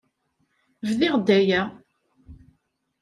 [0.87, 1.61] Bdiɣ-d aya.